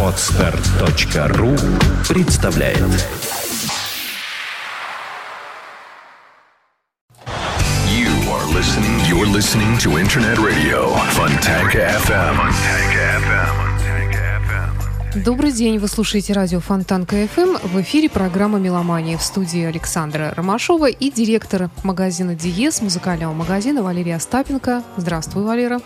[0.00, 1.56] Отстар.ру
[2.08, 2.78] представляет
[7.88, 9.00] You are listening.
[9.08, 12.52] You're listening to Internet Radio Fontanka FM.
[15.24, 17.56] Добрый день, вы слушаете радио Фонтанка ФМ.
[17.66, 24.14] В эфире программа «Меломания» в студии Александра Ромашова и директор магазина «Диез», музыкального магазина Валерия
[24.14, 24.84] Остапенко.
[24.96, 25.80] Здравствуй, Валера.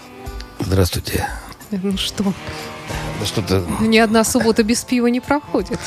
[0.60, 1.26] Здравствуйте.
[1.70, 2.24] Ну что,
[3.20, 3.62] Да что-то...
[3.80, 5.78] ни одна суббота без пива не проходит.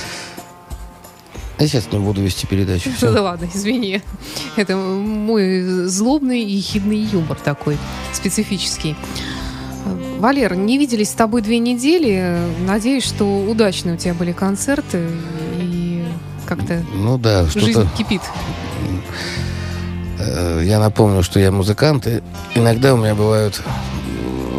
[1.60, 2.90] Я сейчас не буду вести передачу.
[3.02, 4.02] Ну да ладно, извини.
[4.56, 7.78] Это мой злобный и хидный юмор такой,
[8.14, 8.96] специфический.
[10.20, 12.38] Валер, не виделись с тобой две недели.
[12.66, 15.08] Надеюсь, что удачные у тебя были концерты
[15.60, 16.04] и
[16.48, 18.22] как-то Ну да, жизнь кипит.
[20.20, 22.22] э, Я напомню, что я музыкант, и
[22.56, 23.62] иногда у меня бывают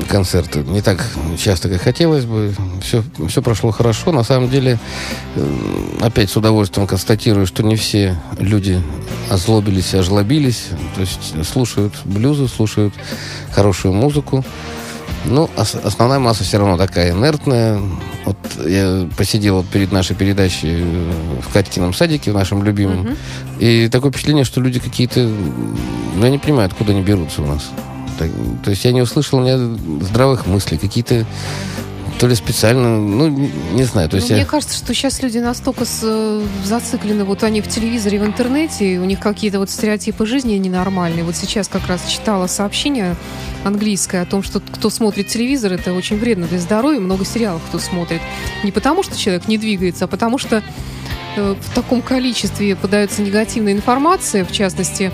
[0.09, 0.60] концерты.
[0.60, 1.05] Не так
[1.38, 2.55] часто, как хотелось бы.
[2.83, 4.12] Все, все прошло хорошо.
[4.12, 4.78] На самом деле,
[5.36, 5.47] э,
[6.00, 8.80] опять с удовольствием констатирую, что не все люди
[9.30, 10.67] озлобились, ожлобились.
[10.94, 12.94] То есть слушают блюзы, слушают
[13.50, 14.44] хорошую музыку.
[15.25, 17.80] Ну, ос- основная масса все равно такая инертная.
[18.24, 18.36] Вот
[18.67, 23.00] я посидел вот перед нашей передачей э, в Катькином садике, в нашем любимом.
[23.02, 23.17] Мгм.
[23.61, 25.20] И такое впечатление, что люди какие-то...
[25.20, 27.70] Ну, я не понимаю, откуда они берутся у нас.
[28.18, 30.78] То есть я не услышал ни здравых мыслей.
[30.78, 31.27] Какие-то
[32.18, 33.27] то ли специально, ну,
[33.72, 34.08] не, знаю.
[34.08, 34.42] То есть Ну, я...
[34.42, 38.94] Мне кажется, что сейчас люди настолько с- э, зациклены, вот они в телевизоре, в интернете,
[38.94, 41.24] и у них какие-то вот стереотипы жизни ненормальные.
[41.24, 43.16] Вот сейчас как раз читала сообщение
[43.64, 47.80] английское о том, что кто смотрит телевизор, это очень вредно для здоровья, много сериалов кто
[47.80, 48.20] смотрит.
[48.62, 50.62] Не потому, что человек не двигается, а потому что
[51.36, 55.11] в таком количестве подается негативная информация, в частности,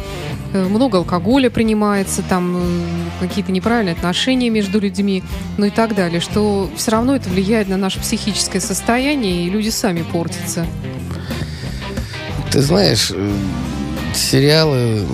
[0.52, 5.22] э, много алкоголя принимается, там э, какие-то неправильные отношения между людьми,
[5.56, 9.68] ну и так далее, что все равно это влияет на наше психическое состояние, и люди
[9.68, 10.66] сами портятся.
[12.50, 13.32] Ты знаешь, э,
[14.14, 15.06] сериалы...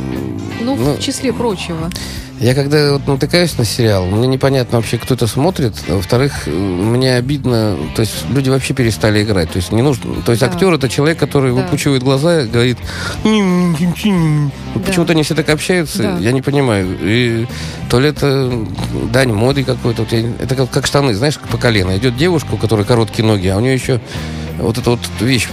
[0.61, 1.91] Ну, ну, в числе прочего.
[2.45, 5.73] Я когда вот натыкаюсь на сериал, мне непонятно вообще, кто это смотрит.
[5.89, 9.51] Во-вторых, мне обидно, то есть люди вообще перестали играть.
[9.51, 10.21] То есть не нужно.
[10.21, 10.49] То есть Да.
[10.49, 11.63] актер это человек, который Да.
[11.63, 12.77] выпучивает глаза и говорит.
[13.23, 13.33] Вот
[14.75, 14.81] Да.
[14.85, 16.19] Почему-то они все так общаются, Да.
[16.19, 16.87] я не понимаю.
[17.01, 17.47] И
[17.89, 18.53] то ли это
[19.11, 20.03] дань моды какой-то.
[20.03, 21.97] Вот я- это как, как штаны, знаешь, по колено.
[21.97, 24.01] Идет девушка, у которой короткие ноги, а у нее еще
[24.59, 25.49] вот эта вот вещь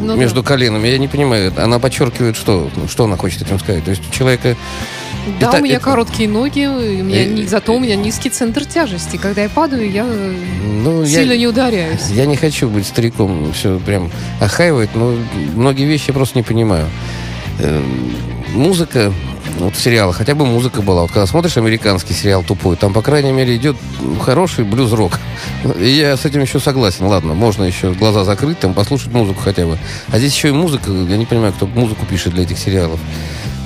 [0.00, 0.48] Ну между да.
[0.48, 0.88] коленами.
[0.88, 1.52] Я не понимаю.
[1.56, 3.84] Она подчеркивает, что, ну, что она хочет этим сказать.
[3.84, 4.56] То есть у человека
[5.40, 7.96] Да, Это- у меня это- короткие ноги, и у меня, Э, ни- зато у меня
[7.96, 9.16] низкий центр тяжести.
[9.16, 10.34] Когда я падаю, я э,
[10.82, 12.08] ну, я- сильно не ударяюсь.
[12.10, 14.10] Я не хочу быть стариком, все прям
[14.40, 15.14] охаивать, но
[15.54, 16.86] многие вещи я просто не понимаю.
[17.58, 17.80] Э,
[18.54, 19.10] Музыка,
[19.60, 21.02] вот в сериалах, хотя бы музыка была.
[21.02, 23.76] Вот когда смотришь американский сериал тупой, там, по крайней мере, идет
[24.20, 25.12] хороший блюз-рок.
[25.80, 27.06] И я с этим еще согласен.
[27.06, 29.78] Ладно, можно еще глаза закрыть, там, послушать музыку хотя бы.
[30.08, 30.90] А здесь еще и музыка.
[30.90, 33.00] Я не понимаю, кто музыку пишет для этих сериалов.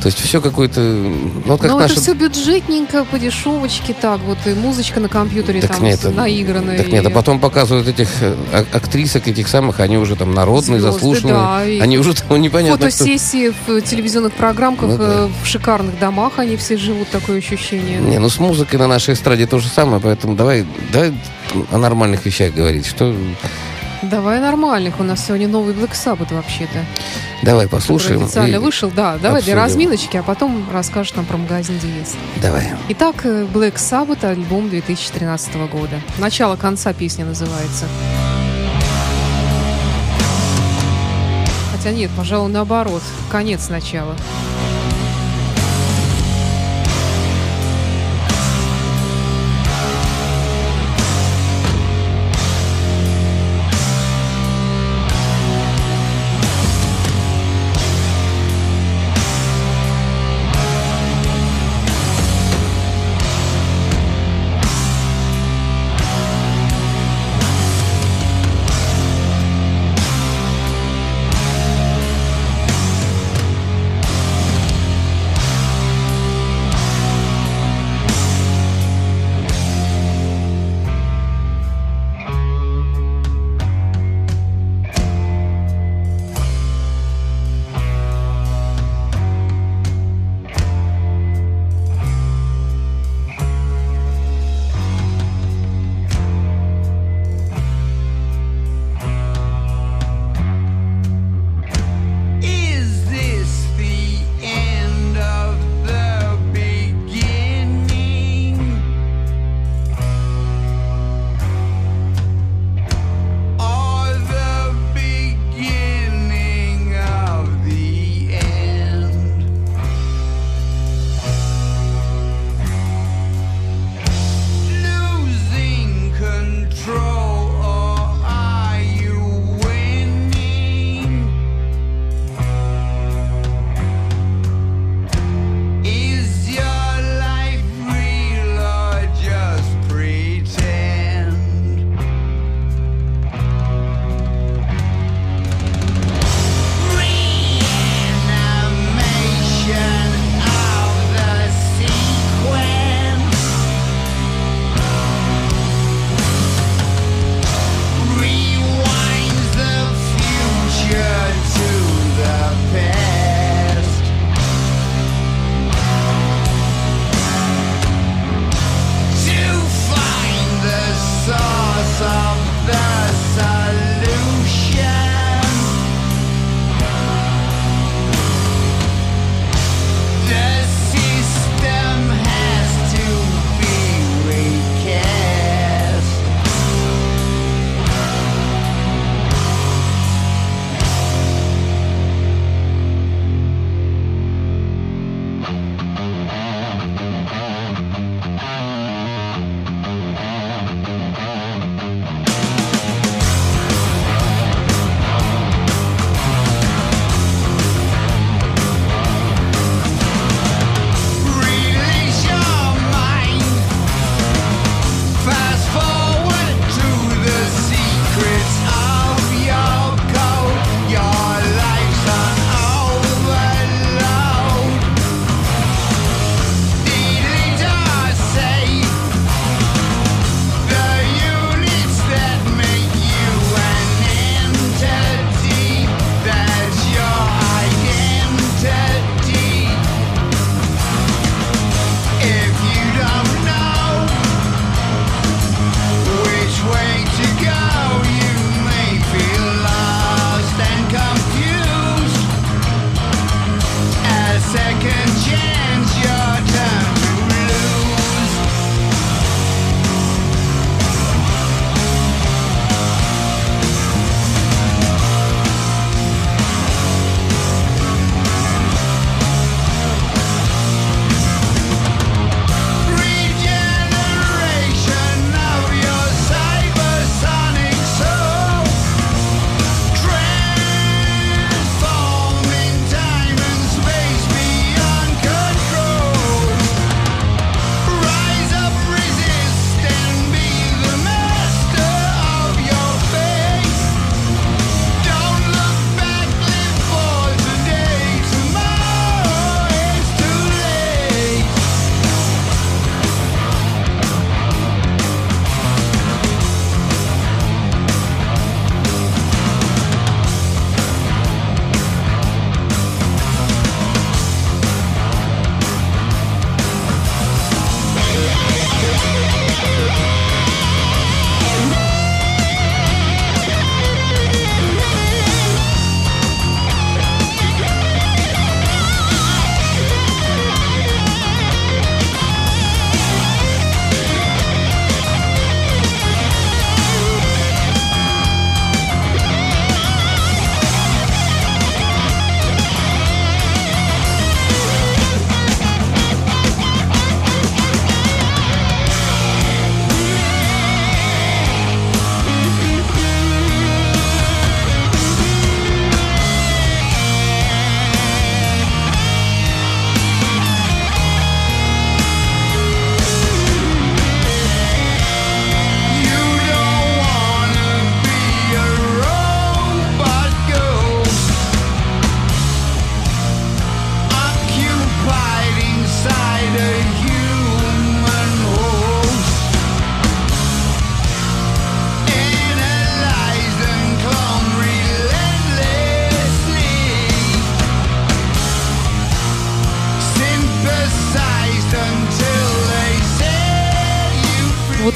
[0.03, 0.81] То есть все какое-то...
[0.81, 1.95] Ну, как Но наши...
[1.95, 4.21] это все бюджетненько, по дешевочке так.
[4.21, 6.77] Вот и музычка на компьютере Так там нет, с- наигранная.
[6.77, 10.33] Так нет, а и потом показывают этих э, ак- актрисок, этих самых, они уже там
[10.35, 11.35] народные, звезды, заслуженные.
[11.35, 12.91] да, и они уже там непонятно кто.
[12.97, 15.05] Фотосессии в телевизионных программках, Ну да.
[15.25, 17.99] э, в шикарных домах они все живут, такое ощущение.
[17.99, 21.15] Не, ну с музыкой на нашей эстраде то же самое, поэтому давай, давай
[21.73, 22.87] о нормальных вещах говорить.
[22.87, 23.15] Что,
[24.11, 25.01] Давай нормальных.
[25.01, 26.85] У нас сегодня новый Black Sabbath вообще-то.
[27.43, 28.25] давай послушаем.
[28.25, 28.91] официально и- вышел.
[28.95, 29.59] Да, давай для обсудим.
[29.59, 32.15] разминочки, а потом расскажешь нам про магазин Диез.
[32.41, 32.69] Давай.
[32.91, 36.01] Итак, э, Black Sabbath, альбом 2013 года.
[36.19, 37.87] Начало конца песня называется.
[41.73, 43.03] Хотя нет, пожалуй, наоборот.
[43.31, 44.15] Конец начала.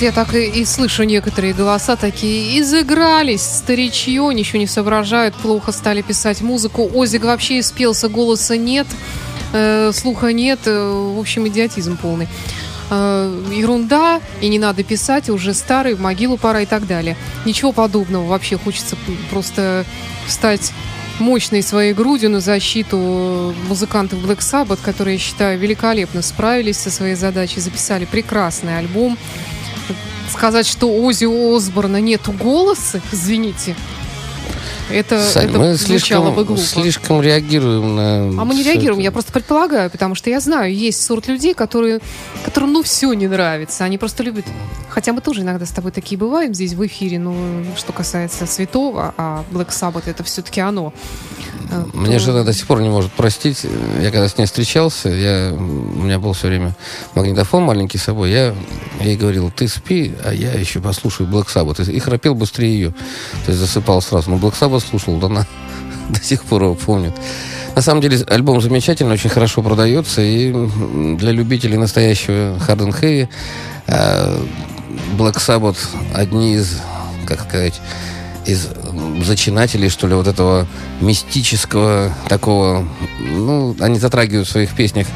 [0.01, 5.73] Вот я так и, и слышу некоторые голоса такие, изыгрались, старичье, ничего не соображают, плохо
[5.73, 6.91] стали писать музыку.
[6.95, 8.87] Озиг вообще испелся, голоса нет,
[9.53, 12.29] э, слуха нет, э, в общем, идиотизм полный.
[12.89, 17.15] Э, ерунда, и не надо писать, уже старый, в могилу пора и так далее.
[17.45, 18.97] Ничего подобного вообще, хочется
[19.29, 19.85] просто
[20.27, 20.73] встать
[21.19, 27.17] мощной своей грудью на защиту музыкантов Black Sabbath, которые, я считаю, великолепно справились со своей
[27.17, 29.19] задачей, записали прекрасный альбом
[30.31, 33.77] сказать, что у Ози Осборна нету голоса, извините,
[34.91, 36.61] это, Сань, это мы слишком, бы глупо.
[36.61, 38.43] слишком реагируем на...
[38.43, 39.05] А мы не реагируем, это.
[39.05, 42.01] я просто предполагаю, потому что я знаю, есть сорт людей, которые,
[42.45, 44.45] которым ну все не нравится, они просто любят.
[44.89, 47.35] Хотя мы тоже иногда с тобой такие бываем здесь в эфире, но
[47.77, 50.93] что касается святого, а Black Sabbath это все-таки оно.
[51.93, 53.65] Мне то- жена до сих пор не может простить.
[54.01, 56.75] Я когда с ней встречался, я, у меня был все время
[57.15, 58.31] магнитофон маленький с собой.
[58.31, 58.55] Я
[59.01, 61.91] ей говорил, ты спи, а я еще послушаю Black Sabbath.
[61.91, 62.91] И храпел быстрее ее.
[63.45, 64.31] То есть засыпал сразу.
[64.31, 65.47] Но Black Sabbath слушал, да она
[66.09, 67.13] до сих пор его помнит.
[67.75, 70.23] На самом деле альбом замечательный, очень хорошо продается.
[70.23, 70.53] И
[71.17, 73.29] для любителей настоящего Hard and Heavy
[73.87, 74.45] э,
[75.17, 75.79] Black Sabbath
[76.15, 76.79] одни из
[77.31, 77.81] как сказать,
[78.47, 78.69] из
[79.23, 80.67] зачинателей, что ли, вот этого
[81.01, 82.87] мистического такого...
[83.21, 85.07] Ну, они затрагивают в своих песнях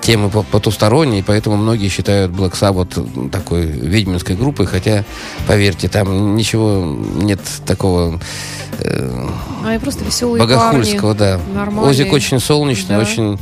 [0.00, 5.04] темы потусторонние, поэтому многие считают Black Sabbath такой ведьминской группой, хотя,
[5.46, 8.18] поверьте, там ничего нет такого
[8.78, 9.28] э,
[9.64, 11.40] а просто веселые богохульского, парни, да.
[11.52, 11.90] Нормальные.
[11.90, 13.02] Озик очень солнечный, да.
[13.02, 13.38] очень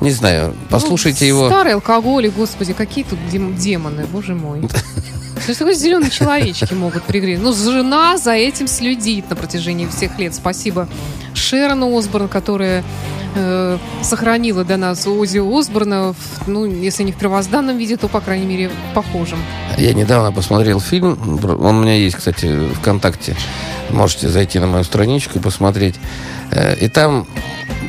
[0.00, 1.48] не знаю, послушайте ну, его.
[1.48, 4.60] Старый алкоголь, господи, какие тут демоны, боже мой.
[5.40, 7.40] Что такое зеленые человечки могут пригреть?
[7.40, 10.34] Ну, жена за этим следит на протяжении всех лет.
[10.34, 10.88] Спасибо
[11.34, 12.82] Шерон Осборн, которая
[13.34, 18.20] э, сохранила для нас Ози Осборна, в, ну, если не в первозданном виде, то, по
[18.20, 19.38] крайней мере, похожем.
[19.76, 23.36] Я недавно посмотрел фильм, он у меня есть, кстати, ВКонтакте.
[23.90, 25.96] Можете зайти на мою страничку и посмотреть.
[26.50, 27.26] Э, и там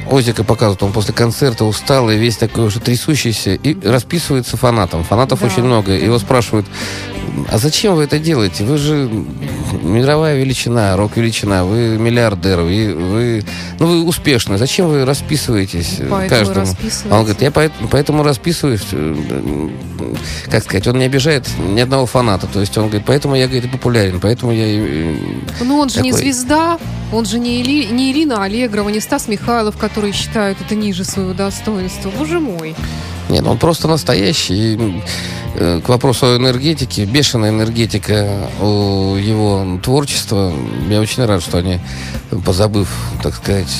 [0.10, 5.04] Озика показывают, он после концерта усталый, весь такой уже трясущийся, и расписывается фанатом.
[5.04, 5.48] Фанатов да.
[5.48, 5.92] очень много.
[5.94, 6.66] Его спрашивают,
[7.52, 8.64] а зачем вы это делаете?
[8.64, 9.10] Вы же
[9.82, 13.44] мировая величина, рок-величина, вы миллиардер, вы, вы,
[13.80, 14.58] ну, вы успешны.
[14.58, 16.68] Зачем вы расписываетесь поэтому каждому?
[17.12, 18.88] Он говорит, я поэтому, поэтому расписываюсь.
[18.92, 19.70] Э,
[20.50, 22.48] как сказать, он не обижает ни одного фаната.
[22.48, 25.16] То есть он говорит, поэтому я, говорит, популярен, поэтому я...
[25.62, 26.12] Ну, он же такой...
[26.12, 26.78] не звезда,
[27.12, 31.34] он же не, Или, не Ирина Аллегрова, не Стас Михайлов, которые считают это ниже своего
[31.34, 32.12] достоинства.
[32.18, 32.76] Боже мой.
[33.30, 35.02] Нет, он просто настоящий.
[35.60, 40.54] Э, к вопросу о энергетике, бешеная энергетика у его творчества.
[40.88, 41.80] Я очень рад, что они,
[42.46, 42.90] позабыв,
[43.24, 43.74] так сказать,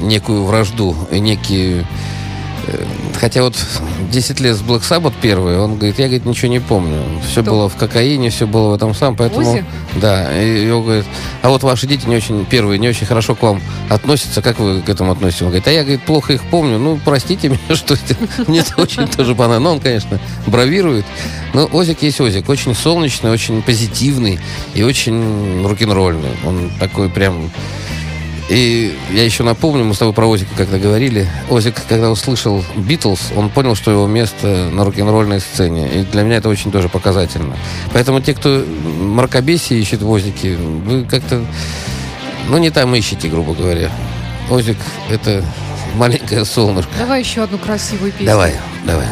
[0.00, 1.84] некую вражду и некие
[3.18, 3.56] хотя вот
[4.10, 7.02] 10 лет с Black Sabbath первый, он говорит, я, говорит, ничего не помню.
[7.28, 7.52] Все Кто?
[7.52, 9.50] было в кокаине, все было в этом самом, поэтому...
[9.50, 9.64] Узи?
[9.96, 11.04] Да, и он говорит,
[11.42, 14.82] а вот ваши дети не очень, первые, не очень хорошо к вам относятся, как вы
[14.82, 15.42] к этому относитесь?
[15.42, 17.96] Он говорит, а я, говорит, плохо их помню, ну, простите меня, что
[18.46, 19.64] мне это очень тоже понравилось.
[19.64, 21.04] Но он, конечно, бравирует.
[21.52, 24.38] Но Озик есть Озик, очень солнечный, очень позитивный
[24.74, 26.36] и очень рок-н-ролльный.
[26.44, 27.50] Он такой прям
[28.48, 31.26] и я еще напомню, мы с тобой про Озика когда говорили.
[31.48, 35.88] Озик, когда услышал Битлз, он понял, что его место на рок-н-ролльной сцене.
[35.88, 37.56] И для меня это очень тоже показательно.
[37.92, 38.64] Поэтому те, кто
[39.00, 41.44] мракобесие ищет в Озике, вы как-то,
[42.48, 43.90] ну, не там ищите, грубо говоря.
[44.50, 44.76] Озик—
[45.10, 45.42] это
[45.94, 46.90] маленькое солнышко.
[46.98, 48.26] Давай еще одну красивую песню.
[48.26, 49.06] Давай, давай.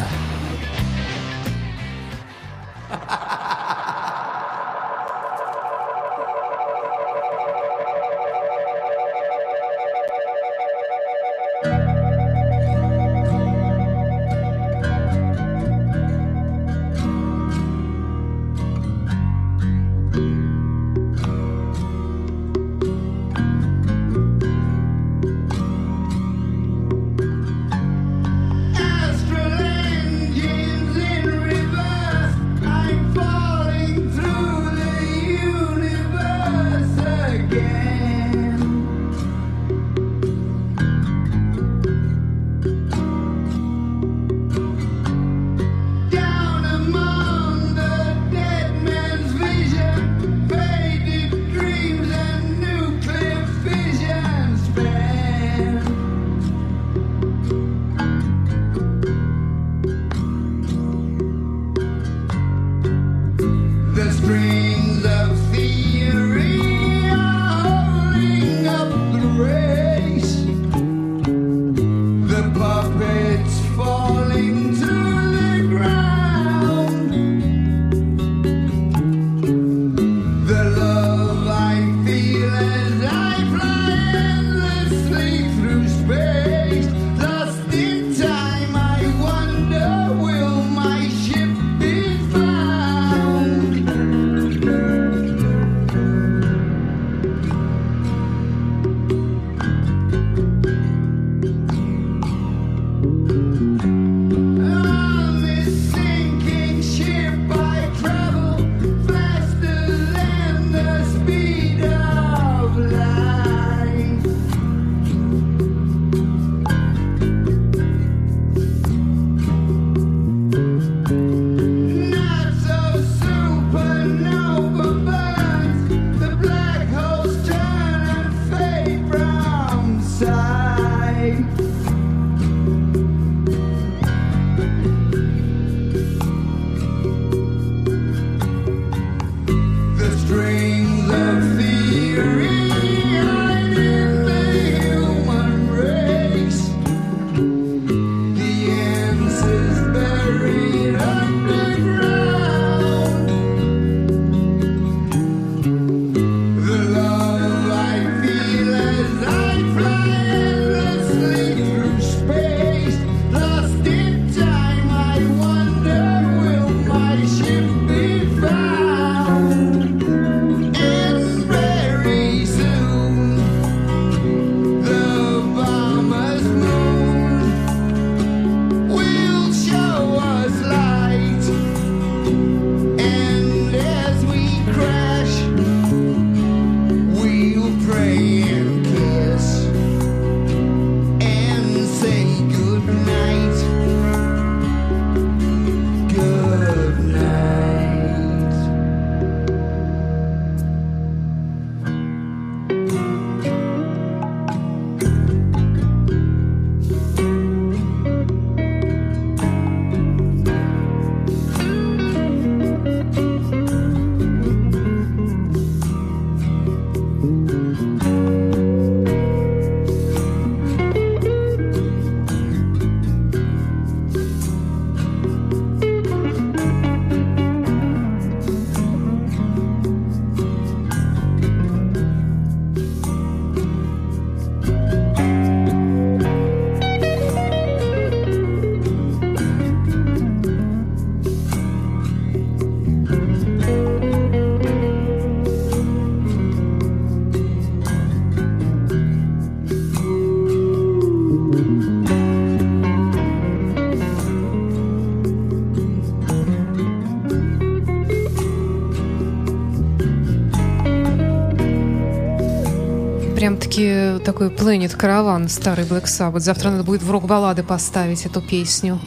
[264.21, 266.41] Такой Planet Caravan, старый Black Sabbath.
[266.41, 269.01] Завтра надо будет в рок-баллады поставить эту песню.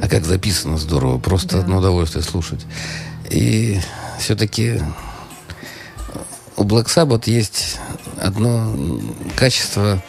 [0.00, 1.62] А как записано здорово, просто Да.
[1.62, 2.66] одно удовольствие слушать.
[3.30, 3.80] И
[4.18, 4.80] все-таки
[6.56, 7.78] у Black Sabbath есть
[8.20, 8.74] одно
[9.36, 10.02] качество,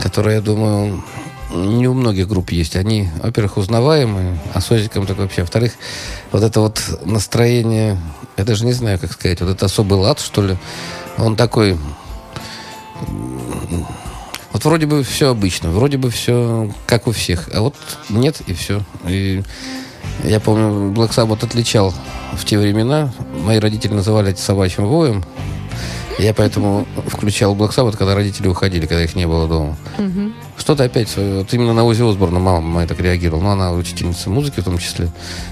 [0.00, 1.02] которое, я думаю,
[1.52, 2.76] не у многих групп есть.
[2.76, 5.42] Они, во-первых, узнаваемые, а с Озиком так вообще.
[5.42, 5.74] Во-вторых,
[6.32, 7.98] вот это вот настроение,
[8.36, 10.56] я даже не знаю, как сказать, вот это особый лад, что ли,
[11.16, 11.78] он такой...
[14.64, 17.74] Вот вроде бы все обычно, вроде бы все как у всех, а вот
[18.08, 18.80] нет и все.
[19.06, 19.42] И
[20.24, 21.92] я помню, Black Sabbath отличал
[22.32, 23.12] в те времена.
[23.44, 25.22] Мои родители называли это собачьим воем.
[26.18, 29.76] Я поэтому включал Black Sabbath, когда родители уходили, когда их не было дома.
[30.56, 33.42] Что-то опять, свое- вот именно на Ози Осборна мама моя так реагировала.
[33.42, 35.10] Но она учительница музыки в том числе.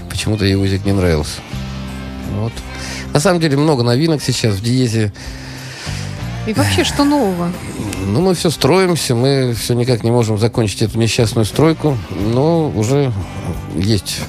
[0.09, 1.39] Почему-то ей Озик не нравился.
[2.31, 2.53] Вот.
[3.13, 5.13] На самом деле много новинок сейчас в Диезе.
[6.45, 7.51] И вообще, что нового?
[8.05, 11.97] Ну, мы все строимся, мы все никак не можем закончить эту несчастную стройку,
[12.33, 13.13] но уже
[13.75, 14.19] есть,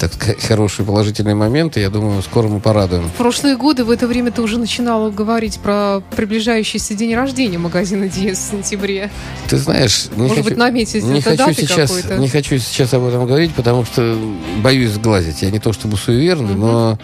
[0.00, 1.80] так сказать, хорошие положительные моменты.
[1.80, 3.04] Я думаю, скоро мы порадуем.
[3.08, 8.08] В прошлые годы в это время ты уже начинала говорить про приближающийся день рождения магазина
[8.08, 9.10] Диес в сентябре.
[9.50, 13.26] Ты знаешь, не Может хочу, быть, наметить не хочу сейчас, не хочу сейчас об этом
[13.26, 14.16] говорить, потому что
[14.62, 15.42] боюсь сглазить.
[15.42, 16.98] Я не то чтобы суеверный, но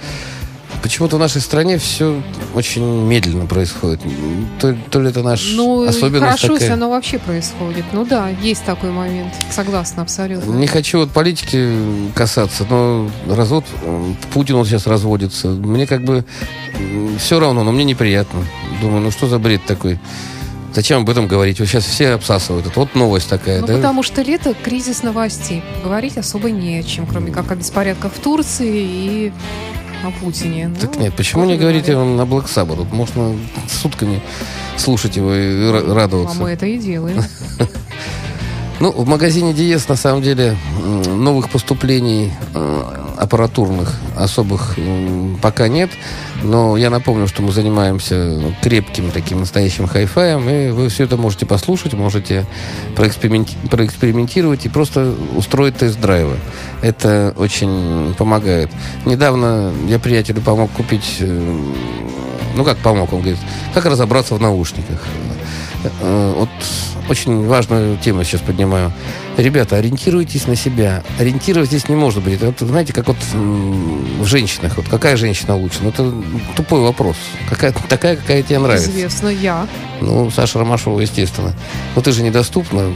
[0.83, 2.23] почему-то в нашей стране все
[2.55, 4.01] очень медленно происходит.
[4.61, 6.61] То, то ли это наш Ну, особенность хорошо, такая.
[6.61, 7.85] если оно вообще происходит.
[7.93, 9.33] Ну да, есть такой момент.
[9.51, 10.51] Согласна, абсолютно.
[10.53, 11.73] Не хочу вот политики
[12.15, 13.65] касаться, но развод,
[14.33, 15.49] Путин вот сейчас разводится.
[15.49, 16.25] Мне как бы
[17.19, 18.41] все равно, но мне неприятно.
[18.81, 19.99] Думаю, ну что за бред такой?
[20.75, 21.61] Зачем об этом говорить?
[21.61, 22.67] Вот сейчас все обсасывают.
[22.67, 23.77] Это вот новость такая, Ну, да?
[23.77, 25.63] потому что лето– кризис новостей.
[25.85, 29.33] Говорить особо не о чем, кроме как о беспорядках в Турции и
[30.05, 30.71] о Путине.
[30.81, 32.17] Так Ну, нет, почему не говорите говорят.
[32.17, 32.87] на Black Sabbath?
[32.93, 33.37] Можно
[33.69, 34.21] сутками
[34.77, 35.39] слушать его и
[35.71, 36.39] ра- А радоваться.
[36.41, 37.23] мы это и делаем.
[38.85, 40.59] Ну, в магазине Диес, на самом деле,
[41.07, 42.83] новых поступлений э,
[43.17, 44.77] аппаратурных особых
[45.41, 45.89] пока нет.
[46.43, 51.47] Но я напомню, что мы занимаемся крепким таким настоящим хай-фаем, и вы все это можете
[51.47, 52.45] послушать, можете
[52.95, 56.37] проэксперименти- проэкспериментировать и просто устроить тест-драйвы.
[56.83, 58.69] Это очень помогает.
[59.07, 61.17] Недавно я приятелю помог купить...
[61.21, 61.59] э,
[62.55, 63.15] Ну, как помог?
[63.15, 63.41] Он говорит,
[63.73, 65.01] как разобраться в наушниках.
[66.03, 66.51] Э, Вот
[67.09, 68.93] очень важную тему сейчас поднимаю.
[69.37, 71.03] Ребята, ориентируйтесь на себя.
[71.19, 72.41] Ориентировать здесь не можно быть.
[72.41, 74.77] Это, знаете, как вот в женщинах.
[74.77, 75.79] Вот какая женщина лучше?
[75.83, 76.13] Ну, это
[76.57, 77.17] тупой вопрос.
[77.49, 78.91] Какая, такая, какая тебе нравится.
[78.91, 79.67] Известно, я.
[80.01, 81.53] Ну, Саша Ромашова, естественно.
[81.97, 82.93] Но ты же недоступна.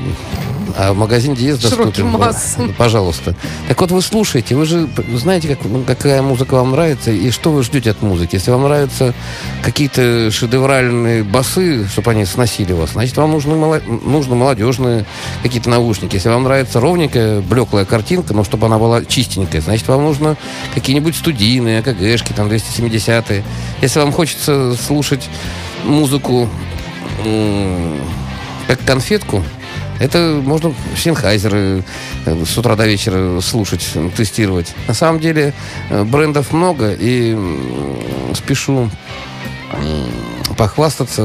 [0.76, 2.06] А магазин Диез доступен.
[2.06, 2.72] массам.
[2.78, 3.34] Пожалуйста.
[3.66, 7.50] Так вот, вы слушаете, вы же знаете, как, ну, какая музыка вам нравится и что
[7.50, 8.36] вы ждете от музыки.
[8.36, 9.14] Если вам нравятся
[9.62, 13.56] какие-то шедевральные басы, чтобы они сносили вас, значит, вам нужны,
[14.04, 15.04] нужны молодежные
[15.42, 16.14] какие-то наушники.
[16.14, 20.36] Если вам нравится ровненькая, блеклая картинка, но чтобы она была чистенькая, значит, вам нужно
[20.74, 23.44] какие-нибудь студийные, АКГшки, там, 270-е.
[23.82, 25.28] Если вам хочется слушать
[25.84, 26.48] музыку
[28.66, 29.42] как конфетку,
[29.98, 31.82] это можно Sennheiser ы
[32.24, 34.74] э, с утра до вечера слушать, тестировать.
[34.86, 35.54] На самом деле
[35.90, 37.36] э, брендов много, и
[38.34, 38.90] спешу
[40.58, 41.22] похвастаться,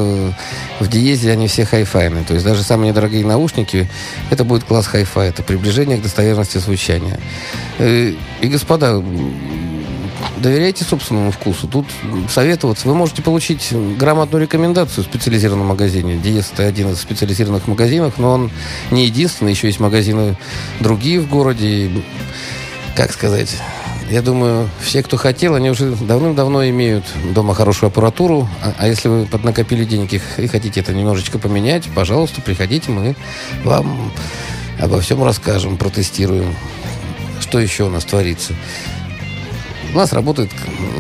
[0.80, 2.24] в Диезе они все хай-файные.
[2.24, 3.90] То есть даже самые недорогие наушники,
[4.30, 7.20] это будет класс хай-фай, это приближение к достоверности звучания.
[7.80, 9.04] Э, И, господа,
[10.38, 11.68] доверяйте собственному вкусу.
[11.68, 11.88] Тут
[12.30, 12.88] советоваться.
[12.88, 16.18] Вы можете получить грамотную рекомендацию в специализированном магазине.
[16.18, 18.52] Диез это один из специализированных магазинов, но он
[18.92, 19.52] не единственный.
[19.52, 20.38] Еще есть магазины
[20.80, 21.92] другие в городе.
[22.96, 23.58] Как сказать?
[24.10, 28.48] Я думаю, все, кто хотел, они уже давным-давно имеют дома хорошую аппаратуру.
[28.62, 33.16] А, а если вы поднакопили денег и хотите это немножечко поменять, пожалуйста, приходите, мы
[33.64, 34.12] вам
[34.80, 36.56] обо всем расскажем, протестируем.
[37.40, 38.54] Что еще у нас творится?
[39.94, 40.50] У нас работает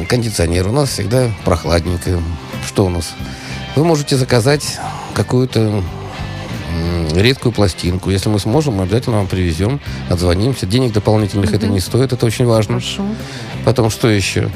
[0.07, 2.21] кондиционер, у нас всегда прохладненько.
[2.65, 3.13] Что у нас?
[3.75, 4.79] Вы можете заказать
[5.13, 5.83] какую-то
[7.15, 8.09] редкую пластинку.
[8.09, 10.65] Если мы сможем, мы обязательно вам привезем, отзвонимся.
[10.65, 12.75] Денег дополнительных это не стоит, это очень важно.
[12.75, 13.03] Хорошо.
[13.65, 14.49] Потом что еще?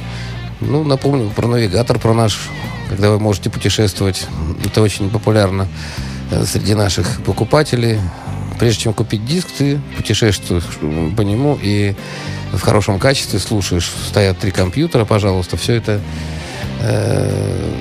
[0.60, 2.50] Ну, напомню про навигатор, про наш,
[2.90, 4.26] когда вы можете путешествовать.
[4.66, 5.68] Это очень популярно
[6.32, 8.00] э, среди наших покупателей.
[8.60, 10.64] Прежде чем купить диск, ты путешествуешь
[11.16, 11.96] по нему и
[12.52, 13.92] в хорошем качестве слушаешь.
[14.08, 15.58] Стоят три компьютера, пожалуйста.
[15.58, 16.02] Все это
[16.82, 17.72] э,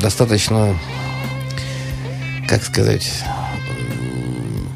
[0.00, 0.74] достаточно,
[2.48, 3.24] как сказать,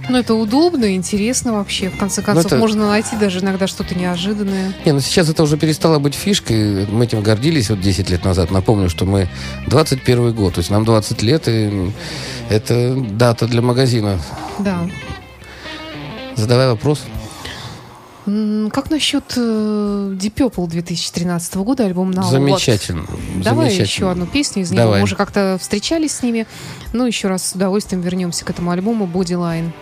[0.09, 1.91] Ну, это удобно, интересно вообще.
[1.91, 2.57] В конце концов, это...
[2.57, 4.75] можно найти даже иногда что-то неожиданное.
[4.85, 6.87] Не, ну сейчас это уже перестало быть фишкой.
[6.87, 8.51] Мы этим гордились вот 10 лет назад.
[8.51, 9.29] Напомню, что мы
[9.67, 11.93] 21 год, то есть нам 20 лет, и
[12.49, 14.19] это дата для магазина.
[14.59, 14.89] Да.
[16.37, 17.03] Задавай вопрос.
[18.71, 19.41] Как насчет э,
[20.15, 23.03] Deep Purple 2013 года, альбом Now Замечательно.
[23.09, 23.43] Вот.
[23.43, 23.85] Давай Замечательно.
[23.85, 24.83] еще одну песню из него.
[24.85, 25.01] Давай.
[25.01, 26.47] Мы уже как-то встречались с ними.
[26.93, 29.73] Ну, еще раз с удовольствием вернемся к этому альбому Bodyline.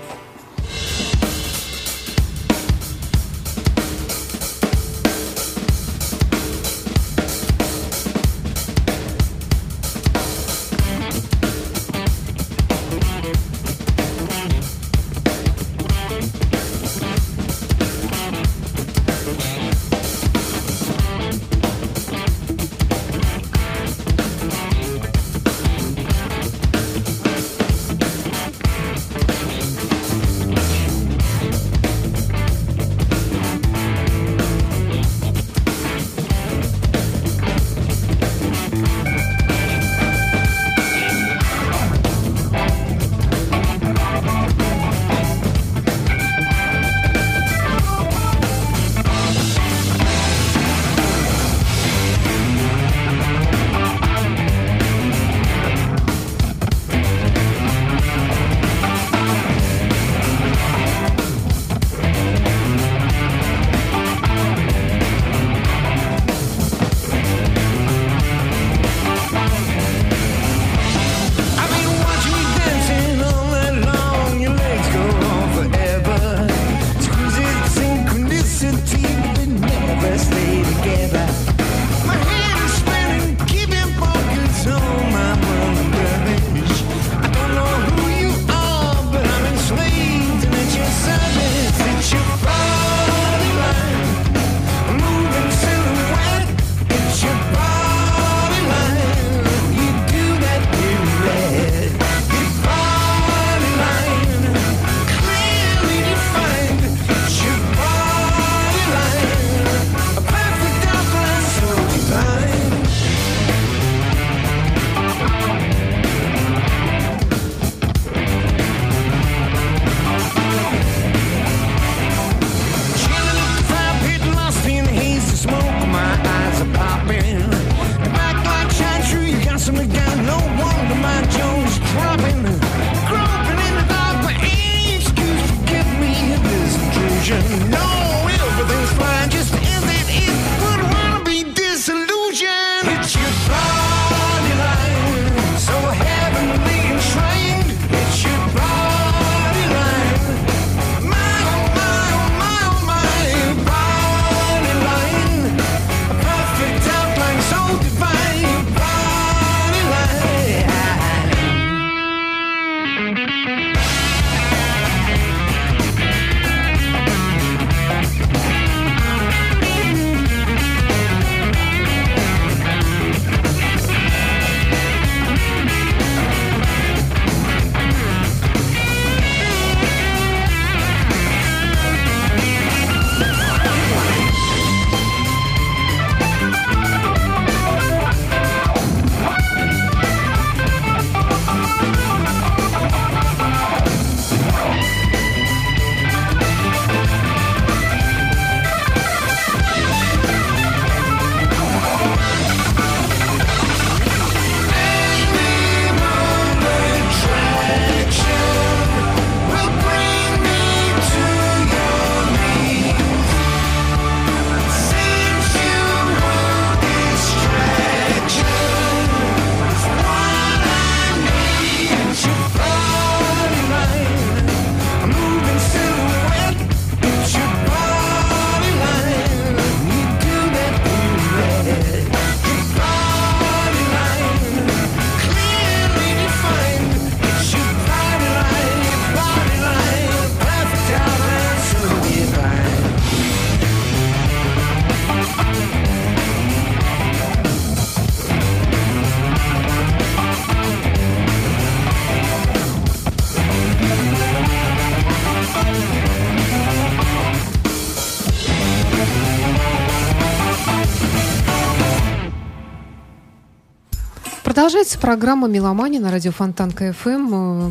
[264.67, 267.09] Продолжается программа «Меломания» на радио Фонтан КФМ.
[267.09, 267.69] Э,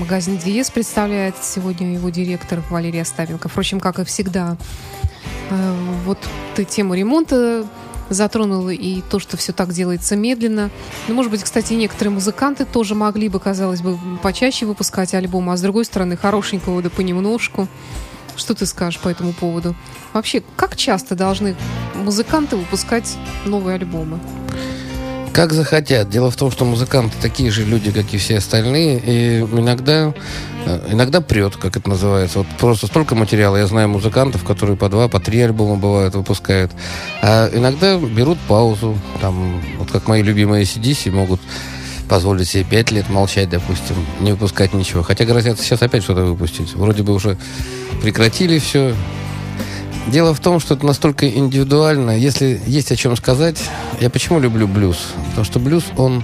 [0.00, 3.48] магазин «Диез» представляет сегодня его директор Валерий Остапенко.
[3.48, 4.56] Впрочем, как и всегда.
[5.50, 6.18] Э, вот
[6.56, 7.64] ты тему ремонта
[8.10, 10.70] затронула и то, что все так делается медленно.
[11.06, 15.56] Ну, может быть, кстати, некоторые музыканты тоже могли бы, казалось бы, почаще выпускать альбомы, а
[15.56, 17.68] с другой стороны, хорошенького да понемножку.
[18.34, 19.76] Что ты скажешь по этому поводу?
[20.12, 21.54] Вообще, как часто должны
[21.94, 24.18] музыканты выпускать новые альбомы?
[25.34, 26.08] Как захотят.
[26.10, 30.14] Дело в том, что музыканты такие же люди, как и все остальные, и иногда,
[30.64, 32.38] э, иногда прет, как это называется.
[32.38, 33.56] Вот просто столько материала.
[33.56, 36.70] Я знаю музыкантов, которые по два, по три альбома бывают, выпускают.
[37.20, 38.96] А иногда берут паузу.
[39.20, 41.40] Там, вот как мои любимые CDC могут
[42.08, 45.02] позволить себе пять лет молчать, допустим, не выпускать ничего.
[45.02, 46.74] Хотя грозят сейчас опять что-то выпустить.
[46.74, 47.36] Вроде бы уже
[48.02, 48.94] прекратили все,
[50.06, 52.18] Дело в том, что это настолько индивидуально.
[52.18, 53.58] Если есть о чем сказать,
[54.00, 54.98] я почему люблю блюз?
[55.30, 56.22] Потому что блюз, он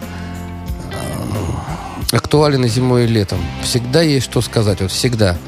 [0.93, 3.39] э, актуален и зимой, и летом.
[3.63, 5.39] Всегда есть что сказать, вот всегда.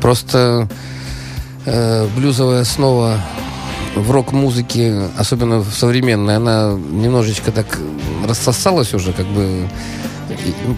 [0.00, 0.68] Просто
[1.66, 3.20] э, блюзовая основа
[3.96, 7.78] в рок-музыке, особенно в современной, она немножечко так
[8.26, 9.68] рассосалась уже, как бы.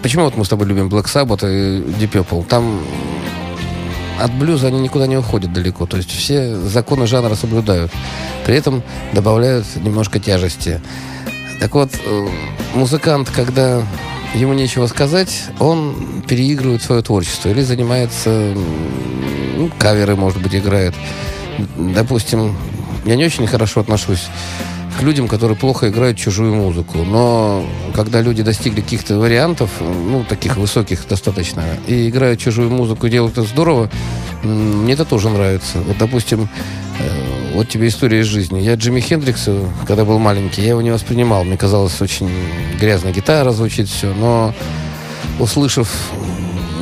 [0.01, 2.45] Почему вот мы с тобой любим Black Sabbath и Deep Purple?
[2.45, 2.81] Там
[4.19, 5.85] от блюза они никуда не уходят далеко.
[5.85, 7.91] То есть все законы жанра соблюдают.
[8.45, 10.81] При этом добавляют немножко тяжести.
[11.59, 12.27] Так вот, э,
[12.73, 13.83] музыкант, когда
[14.33, 18.53] ему нечего сказать, он переигрывает свое творчество или занимается,
[19.55, 20.93] ну, каверы, может быть, играет.
[21.77, 22.55] Допустим,
[23.05, 24.27] я не очень хорошо отношусь
[24.97, 26.99] к людям, которые плохо играют чужую музыку.
[26.99, 33.37] Но когда люди достигли каких-то вариантов, ну, таких высоких достаточно, и играют чужую музыку, делают
[33.37, 33.89] это здорово,
[34.43, 35.79] мне это тоже нравится.
[35.79, 36.47] Вот, допустим,
[36.99, 38.59] э, вот тебе история из жизни.
[38.59, 41.43] Я Джимми Хендрикса, когда был маленький, я его не воспринимал.
[41.43, 42.29] Мне казалось, очень
[42.79, 44.13] грязная гитара звучит, все.
[44.13, 44.53] Но
[45.39, 45.89] услышав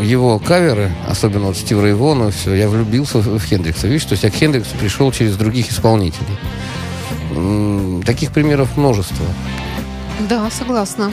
[0.01, 3.87] его каверы, особенно вот Стива Рейвона, все, я влюбился в Хендрикса.
[3.87, 6.37] Видишь, то есть я к Хендриксу пришел через других исполнителей.
[8.05, 9.25] Таких примеров множество.
[10.29, 11.11] Да, согласна.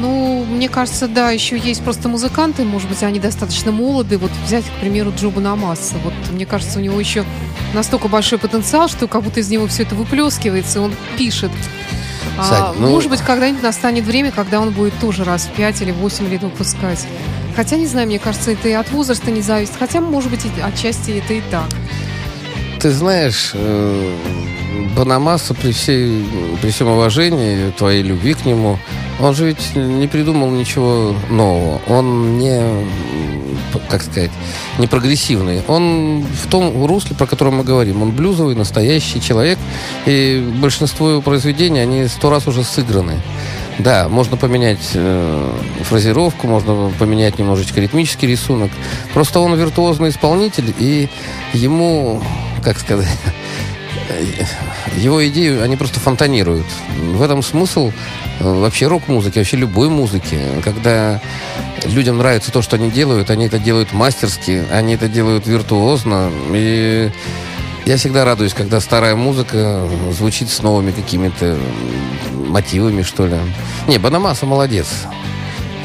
[0.00, 4.18] Ну, мне кажется, да, еще есть просто музыканты, может быть, они достаточно молоды.
[4.18, 5.94] Вот взять, к примеру, Джоба Намаса.
[6.04, 7.24] Вот мне кажется, у него еще
[7.72, 11.50] настолько большой потенциал, что как будто из него все это выплескивается, и он пишет.
[12.36, 12.90] А, Сань, а, ну...
[12.90, 16.42] Может быть, когда-нибудь настанет время, когда он будет тоже раз в 5 или 8 лет
[16.42, 17.06] выпускать.
[17.56, 19.74] Хотя, не знаю, мне кажется, это и от возраста не зависит.
[19.78, 21.68] Хотя, может быть, отчасти это и так.
[22.84, 24.14] Ты знаешь, э,
[24.94, 26.22] Банамаса при, всей,
[26.60, 28.78] при всем уважении, твоей любви к нему,
[29.18, 31.80] он же ведь не придумал ничего нового.
[31.88, 32.62] Он не,
[33.88, 34.30] как сказать,
[34.78, 35.62] не прогрессивный.
[35.66, 38.02] Он в том русле, про которое мы говорим.
[38.02, 39.58] Он блюзовый, настоящий человек.
[40.04, 43.14] И большинство его произведений, они сто раз уже сыграны.
[43.78, 45.52] Да, можно поменять э,
[45.84, 48.70] фразировку, можно поменять немножечко ритмический рисунок.
[49.14, 51.08] Просто он виртуозный исполнитель, и
[51.54, 52.22] ему,
[52.64, 53.06] как сказать,
[54.96, 56.66] его идеи, они просто фонтанируют.
[56.98, 57.92] В этом смысл
[58.40, 60.38] э, вообще рок-музыки, вообще любой музыки.
[60.62, 61.20] Когда
[61.84, 66.30] людям нравится то, что они делают, они это делают мастерски, они это делают виртуозно.
[66.52, 67.10] И
[67.86, 71.58] я всегда радуюсь, когда старая музыка звучит с новыми какими-то
[72.32, 73.36] мотивами, что ли.
[73.88, 74.86] Не, Банамаса молодец.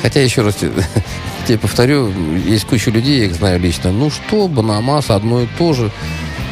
[0.01, 0.55] Хотя, еще раз
[1.47, 2.11] тебе повторю,
[2.45, 3.91] есть куча людей, я их знаю лично.
[3.91, 5.91] Ну что, Банамаса одно и то же.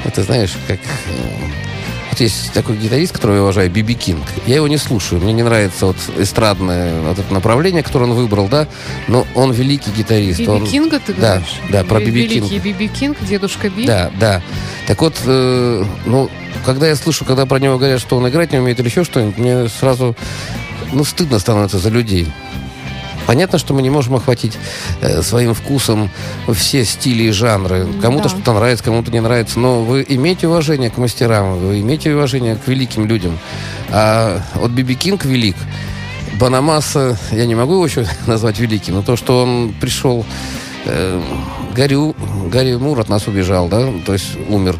[0.08, 0.80] Это, знаешь, как...
[0.80, 1.48] Э,
[2.10, 4.24] вот есть такой гитарист, которого я уважаю, Биби Кинг.
[4.48, 5.22] Я его не слушаю.
[5.22, 8.68] Мне не нравится вот эстрадное вот это направление, которое он выбрал, да.
[9.08, 10.40] Но он великий гитарист.
[10.40, 10.66] Би Би он...
[10.66, 11.60] Кинга ты да, говоришь?
[11.70, 12.50] Да, про Би Би Кинг.
[12.50, 13.86] Великий Би Би Кинг, дедушка Би.
[13.86, 14.42] Да, да.
[14.88, 16.30] Так вот, э, ну,
[16.66, 19.38] когда я слышу, когда про него говорят, что он играть не умеет или еще что-нибудь,
[19.38, 20.16] мне сразу,
[20.94, 22.28] ну, стыдно становится за людей.
[23.28, 24.58] Понятно, что мы не можем охватить
[25.02, 26.10] э, своим вкусом
[26.54, 27.86] все стили и жанры.
[28.02, 28.30] Кому-то да.
[28.30, 29.60] что-то нравится, кому-то не нравится.
[29.60, 33.38] Но вы имеете уважение к мастерам, вы имеете уважение к великим людям.
[33.90, 35.58] А вот Би Би Кинг велик.
[36.40, 40.26] Банамаса, я не могу его еще назвать великим, но то, что он пришел
[40.88, 41.22] э,
[41.76, 41.96] Гарри,
[42.50, 44.78] Гарри Мур от нас убежал, да, то есть умер.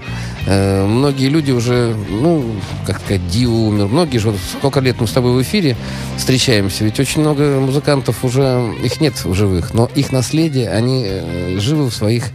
[0.48, 2.44] Э, многие люди уже, ну,
[2.86, 3.88] как сказать, Дио умер.
[3.88, 5.76] Многие же, вот сколько лет мы с тобой в эфире
[6.18, 11.60] встречаемся, ведь очень много музыкантов уже, их нет в живых, но их наследие, они э,
[11.60, 12.30] живы в своих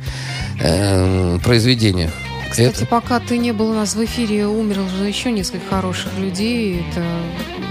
[0.60, 2.10] э, произведениях.
[2.50, 2.86] Кстати, это...
[2.86, 6.84] пока ты не был у нас в эфире, умерло же еще несколько хороших людей.
[6.90, 7.02] Это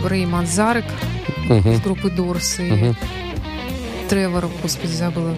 [0.03, 0.85] Рэй Манзарек
[1.47, 1.71] угу.
[1.71, 2.95] из группы Дорс и угу.
[4.09, 5.35] Тревор, господи, забыла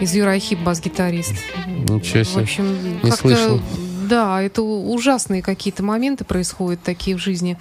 [0.00, 1.34] из Юрахип бас-гитарист.
[1.66, 2.40] Ничего себе.
[2.40, 3.60] В общем, не слышал.
[4.08, 7.58] Да, это ужасные какие-то моменты происходят такие в жизни.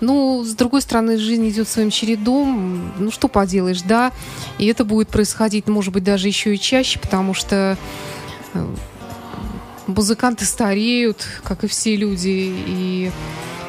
[0.00, 2.92] Ну, с другой стороны, жизнь идет своим чередом.
[2.98, 4.12] Ну, что поделаешь, да.
[4.58, 7.78] И это будет происходить, может быть, даже еще и чаще, потому что
[8.54, 8.74] э,
[9.86, 12.54] музыканты стареют, как и все люди.
[12.66, 13.10] И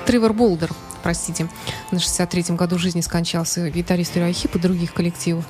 [0.06, 0.72] Тревор Болдер,
[1.04, 1.48] простите,
[1.92, 5.46] на 63-м году жизни скончался гитарист Юрахип и других коллективов.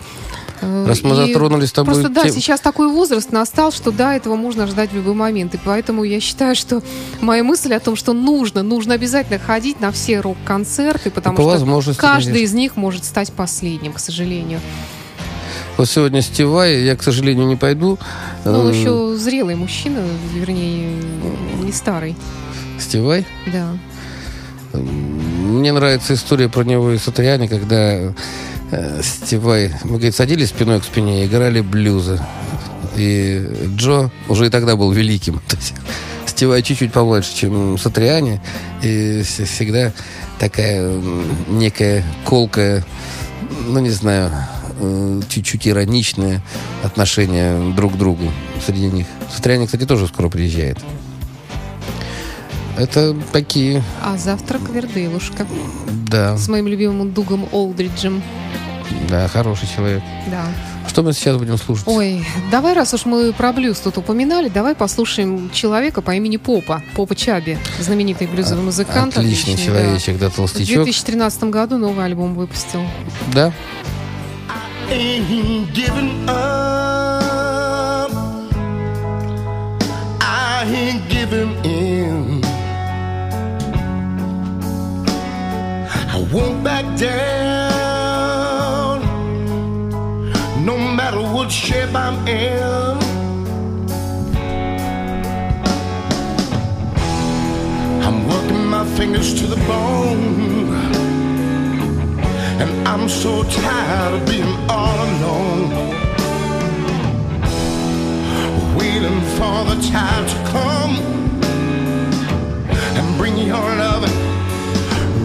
[0.61, 4.15] Раз мы и затронули с тобой Просто да, тем- сейчас такой возраст настал, что да,
[4.15, 5.55] этого можно ждать в любой момент.
[5.55, 6.81] И поэтому я считаю, что
[7.19, 11.93] моя мысль о том, что нужно, нужно обязательно ходить на все рок-концерты, потому по что
[11.95, 12.45] каждый конечно.
[12.45, 14.59] из них может стать последним, к сожалению.
[15.77, 17.97] Вот сегодня Стивай, я, к сожалению, не пойду.
[18.45, 20.01] Ну, он Э, еще зрелый мужчина,
[20.33, 20.95] вернее,
[21.63, 22.15] не старый,
[22.77, 23.25] Стивай?
[23.51, 23.69] да.
[24.73, 28.13] Мне нравится история про него и Сатриани, когда
[28.71, 32.19] э, Стивай, мы, говорит, садились спиной к спине и играли блюзы.
[32.95, 35.39] И Джо уже и тогда был великим.
[35.47, 35.73] То есть
[36.25, 38.41] Стивай чуть-чуть побольше, чем Сатриани.
[38.81, 39.91] И вс- всегда
[40.39, 40.99] такая
[41.47, 42.83] некая колкая,
[43.67, 44.31] ну, не знаю,
[44.79, 46.41] э, чуть-чуть ироничное
[46.83, 48.31] отношение друг к другу
[48.65, 49.07] среди них.
[49.33, 50.79] Сатриани, кстати, тоже скоро приезжает.
[52.77, 55.45] Это такие, А завтра Квердейлушка
[56.07, 58.23] да, с моим любимым Дугом Олдриджем.
[59.09, 60.01] Да, хороший человек.
[60.29, 60.45] Да.
[60.87, 61.87] Что мы сейчас будем слушать?
[61.87, 66.81] Ой, давай, раз уж мы про блюз тут упоминали, давай послушаем человека по имени Попа,
[66.95, 69.17] Попа Чаби, знаменитый блюзовый музыкант.
[69.17, 70.83] Отличный отличный, человечек, да, В толстячок.
[70.83, 72.81] 2013 году новый альбом выпустил.
[73.33, 73.53] Да?
[74.91, 78.11] ain't giving up.
[80.21, 82.41] I ain't giving in.
[86.13, 87.60] I won't back down,
[91.93, 92.97] what I'm in.
[98.03, 100.73] I'm working my fingers to the bone.
[102.61, 105.69] And I'm so tired of being all alone.
[108.77, 110.95] Waiting for the time to come
[112.97, 114.03] and bring your love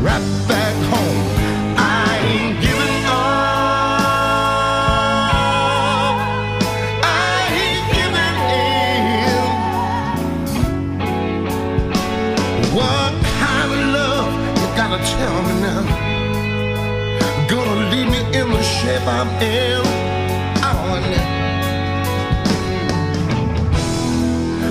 [0.02, 1.35] right back home.
[19.08, 19.86] I'm in.
[20.64, 21.02] On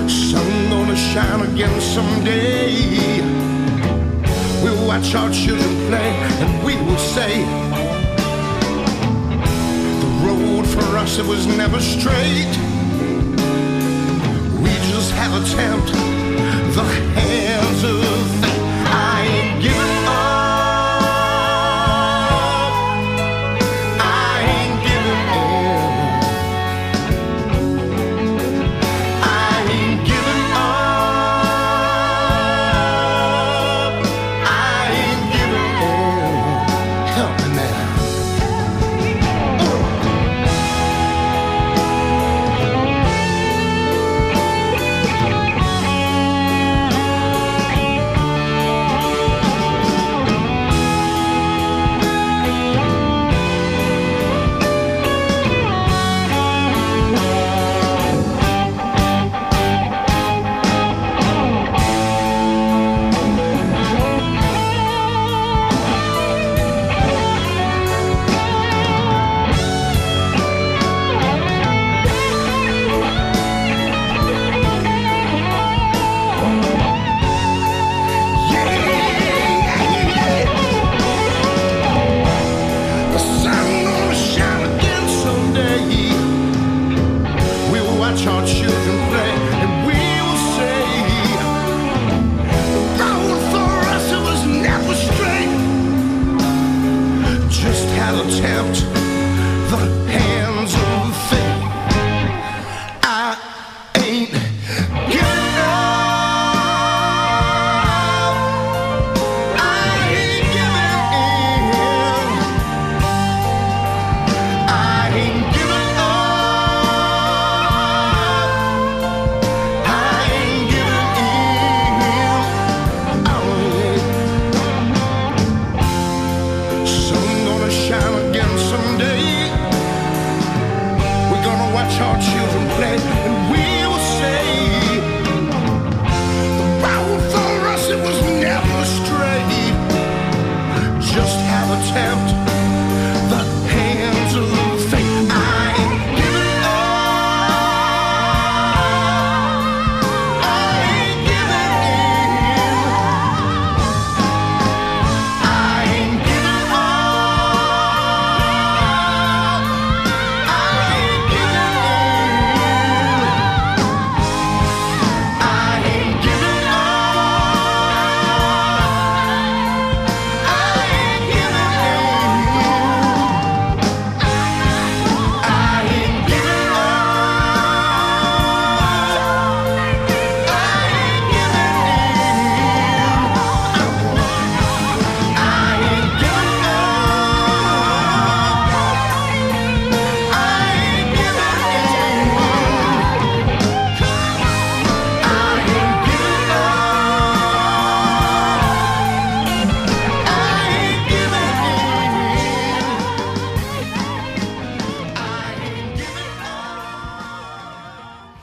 [0.08, 3.22] Sun gonna shine again someday.
[4.62, 6.10] We'll watch our children play
[6.42, 7.44] and we will say
[10.02, 12.54] the road for us it was never straight.
[14.62, 15.92] We just have to tempt
[16.74, 16.84] the
[17.14, 17.55] hands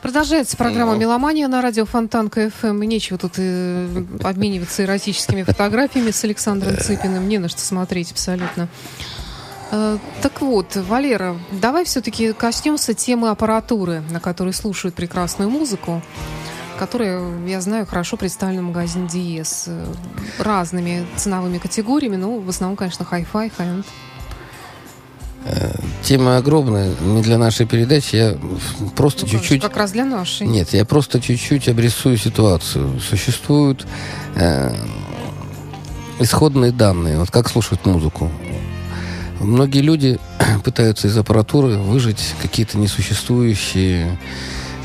[0.03, 0.99] Продолжается программа Ну.
[0.99, 2.83] «Меломания» на радио Фонтан КФМ.
[2.83, 3.87] И нечего тут э,
[4.21, 7.29] обмениваться эротическими фотографиями с Александром Цыпиным.
[7.29, 8.67] Не на что смотреть абсолютно.
[9.71, 16.01] Э, Так вот, Валера, давай все-таки коснемся темы аппаратуры, на которой слушают прекрасную музыку,
[16.77, 19.85] которая, я знаю, хорошо представлена в магазине Диез э,
[20.37, 23.85] разными ценовыми категориями, но в основном, конечно, хай-фай, хай-энд.
[26.03, 28.15] Тема огромная, не для нашей передачи.
[28.15, 28.37] Я
[28.95, 29.61] просто Ну, чуть-чуть...
[29.61, 30.47] Как раз для нашей.
[30.47, 32.99] Нет, я просто чуть-чуть обрисую ситуацию.
[32.99, 33.85] Существуют
[34.35, 34.73] э,
[36.19, 38.29] исходные данные, вот как слушать музыку.
[39.39, 40.19] Многие люди
[40.63, 44.17] пытаются из аппаратуры выжить какие-то несуществующие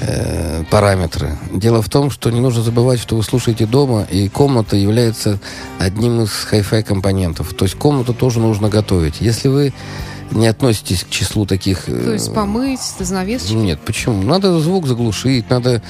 [0.00, 1.36] э, параметры.
[1.52, 5.38] Дело в том, что не нужно забывать, что вы слушаете дома, и комната является
[5.78, 7.54] одним из хай-фай компонентов.
[7.54, 9.20] То есть комнату тоже нужно готовить.
[9.20, 9.72] Если вы
[10.30, 11.84] не относитесь к числу таких...
[11.84, 13.54] То есть э, помыть, занавесочки.
[13.54, 14.22] нет, почему?
[14.22, 15.82] Надо звук заглушить, надо,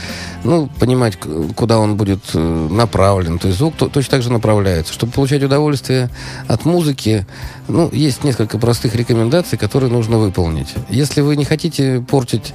[0.45, 1.19] ну, понимать,
[1.57, 3.39] куда он будет э, направлен.
[3.39, 4.93] То есть звук то- точно так же направляется.
[4.93, 6.11] Чтобы получать удовольствие
[6.47, 7.27] от музыки,
[7.69, 10.75] ну, есть несколько простых рекомендаций, которые нужно выполнить.
[10.89, 12.55] Если вы не хотите портить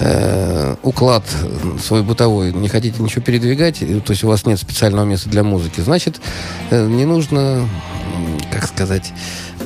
[0.00, 1.24] э, уклад
[1.82, 5.42] свой бытовой, не хотите ничего передвигать, э, то есть у вас нет специального места для
[5.42, 6.20] музыки, значит,
[6.70, 7.68] э, не нужно,
[8.50, 9.12] как сказать,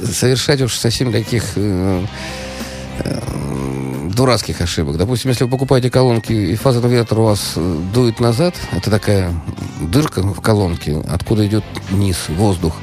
[0.05, 2.05] совершать уж совсем таких э,
[4.17, 4.97] дурацких ошибок.
[4.97, 9.33] Допустим, если вы покупаете колонки, и фазовый ветер у вас э, дует назад, это такая
[9.81, 12.75] дырка в колонке, откуда идет низ, воздух,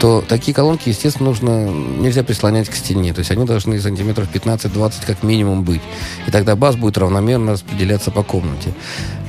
[0.00, 3.14] то такие колонки, естественно, нужно, нельзя прислонять к стене.
[3.14, 5.82] То есть они должны сантиметров 15-20 как минимум быть.
[6.26, 8.74] И тогда бас будет равномерно распределяться по комнате.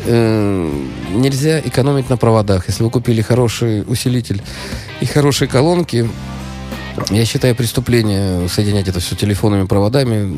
[0.05, 0.69] Э,
[1.13, 2.67] Нельзя экономить на проводах.
[2.67, 4.41] Если вы купили хороший усилитель
[5.01, 6.09] и хорошие колонки,
[7.09, 10.37] я считаю преступление соединять это все телефонными проводами.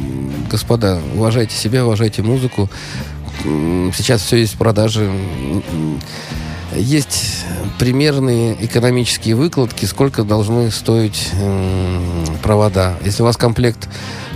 [0.49, 2.69] Господа, уважайте себя, уважайте музыку.
[3.43, 5.11] Сейчас все есть в продаже.
[6.75, 7.45] Есть
[7.77, 11.29] примерные экономические выкладки, сколько должны стоить
[12.41, 12.95] провода.
[13.03, 13.89] Если у вас комплект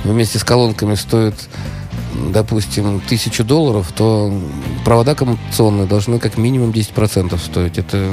[0.03, 1.35] вместе с колонками стоит,
[2.31, 4.33] допустим, тысячу долларов, то
[4.83, 7.77] провода коммутационные должны как минимум 10% стоить.
[7.77, 8.11] Это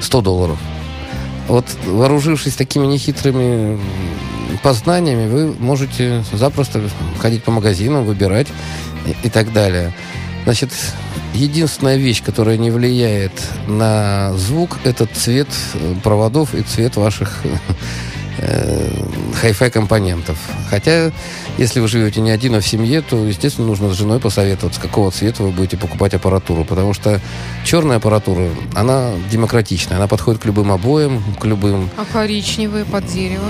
[0.00, 0.58] 100 долларов.
[1.48, 3.78] Вот вооружившись такими нехитрыми
[4.62, 6.82] познаниями, вы можете запросто
[7.18, 8.48] ходить по магазинам, выбирать
[9.06, 9.94] и, и так далее.
[10.44, 10.70] Значит,
[11.34, 13.32] единственная вещь, которая не влияет
[13.66, 15.48] на звук, это цвет
[16.02, 17.42] проводов и цвет ваших
[19.40, 20.38] хай-фай компонентов.
[20.70, 21.10] Хотя,
[21.58, 25.10] если вы живете не один, а в семье, то, естественно, нужно с женой посоветоваться, какого
[25.10, 26.64] цвета вы будете покупать аппаратуру.
[26.64, 27.20] Потому что
[27.64, 33.46] черная аппаратура, она демократичная, она подходит к любым обоям, к любым А коричневые под дерево.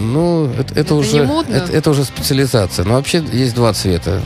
[0.00, 1.16] ну, это, это Это уже?
[1.48, 2.84] Это, это уже специализация.
[2.84, 4.22] Но вообще есть два цвета,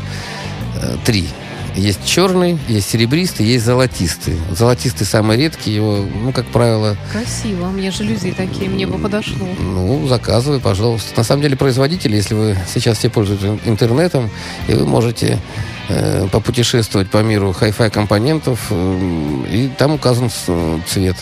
[0.77, 1.29] Э, три.
[1.75, 4.35] Есть черный, есть серебристый, есть золотистый.
[4.57, 7.67] Золотистый самый редкий, его, ну, как правило, Красиво.
[7.71, 9.47] Мне жалюзи такие, мне бы подошло.
[9.59, 11.13] ну, заказывай, пожалуйста.
[11.17, 14.31] На самом деле, производители, если вы сейчас все пользуетесь ин- интернетом,
[14.69, 15.41] и вы можете
[15.89, 21.17] э, попутешествовать по миру хай-фай компонентов, э, и там указан э, цвет.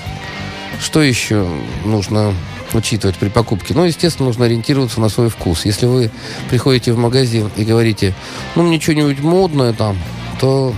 [0.82, 1.46] Что еще
[1.86, 2.34] нужно
[2.74, 3.72] учитывать при покупке?
[3.74, 5.64] Ну, естественно, нужно ориентироваться на свой вкус.
[5.64, 6.11] Если вы
[6.50, 8.12] приходите в магазин и говорите,
[8.55, 9.96] ну, мне что-нибудь модное там,
[10.41, 10.74] то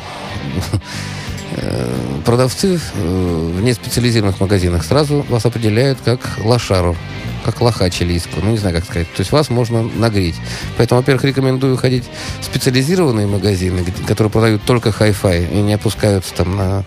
[1.56, 1.94] э,
[2.24, 6.96] продавцы э, в неспециализированных магазинах сразу вас определяют как лошару,
[7.44, 8.40] как лоха чилийского.
[8.42, 9.08] Ну, не знаю, как сказать.
[9.14, 10.36] То есть вас можно нагреть.
[10.76, 12.04] Поэтому, во-первых, рекомендую ходить
[12.40, 16.84] в специализированные магазины, которые продают только хай-фай и не опускаются там на,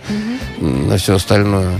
[0.59, 1.79] на все остальное.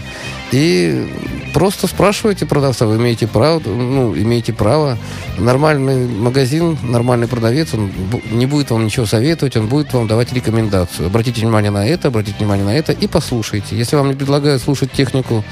[0.51, 1.07] И
[1.53, 4.97] просто спрашивайте продавца, вы имеете право, ну, имеете право.
[5.37, 7.91] Нормальный магазин, нормальный продавец, он
[8.31, 11.07] не будет вам ничего советовать, он будет вам давать рекомендацию.
[11.07, 13.77] Обратите внимание на это, обратите внимание на это и послушайте.
[13.77, 15.43] Если вам не предлагают слушать технику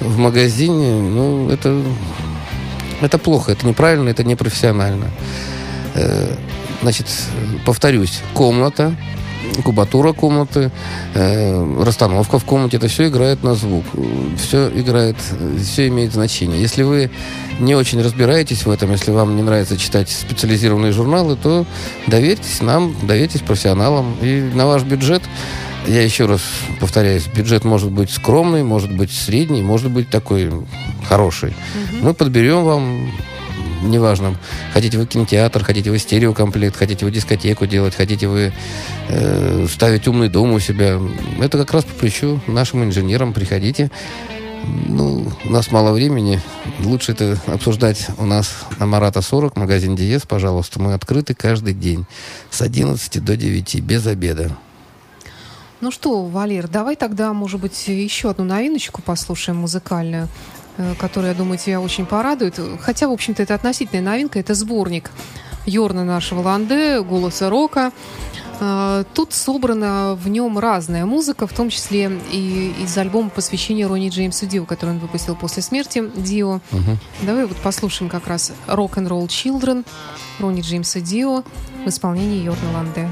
[0.00, 1.82] в магазине, ну, это,
[3.00, 5.10] это плохо, это неправильно, это непрофессионально.
[5.94, 6.36] Э,
[6.80, 7.06] Значит,
[7.64, 8.94] повторюсь, комната,
[9.64, 10.70] кубатура комнаты,
[11.14, 13.84] э, расстановка в комнате, это все играет на звук.
[14.36, 15.16] Все играет,
[15.62, 16.60] все имеет значение.
[16.60, 17.10] Если вы
[17.60, 21.66] не очень разбираетесь в этом, если вам не нравится читать специализированные журналы, то
[22.06, 24.16] доверьтесь нам, доверьтесь профессионалам.
[24.22, 25.22] И на ваш бюджет,
[25.86, 26.40] я еще раз
[26.80, 30.52] повторяюсь, бюджет может быть скромный, может быть средний, может быть такой
[31.08, 31.54] хороший.
[32.02, 33.10] Мы подберем вам
[33.82, 34.36] неважно,
[34.72, 38.52] хотите вы кинотеатр, хотите вы стереокомплект, хотите вы дискотеку делать, хотите вы
[39.08, 41.00] э, ставить умный дом у себя.
[41.40, 43.32] Это как раз по плечу нашим инженерам.
[43.32, 43.90] Приходите,
[44.86, 46.40] Ну, у нас мало времени.
[46.80, 50.80] Лучше это обсуждать у нас на Марата 40, магазин Диез, пожалуйста.
[50.80, 52.06] Мы открыты каждый день
[52.50, 54.56] с 11 до 9, без обеда.
[55.80, 60.28] Ну что, Валер, давай тогда, может быть, еще одну новиночку послушаем музыкальную,
[60.78, 62.58] э, которая, я думаю, тебя очень порадует.
[62.80, 65.10] Хотя, в общем-то, это относительная новинка, это сборник
[65.66, 67.92] Йорна нашего Ланде, голоса рока.
[68.60, 74.08] Э, Тут собрана в нем разная музыка, в том числе и из альбома посвящения Ронни
[74.08, 76.60] Джеймсу Дио, который он выпустил после смерти Дио.
[77.22, 79.84] Давай вот послушаем как раз Rock and Roll Children
[80.40, 81.42] Ронни Джеймса Дио
[81.84, 83.08] в исполнении Йорна Ланде.